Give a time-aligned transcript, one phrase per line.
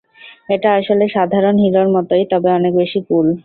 [0.49, 3.27] এটা আসলে সাধারণ হিরোর মতোই তবে অনেক বেশি কুল।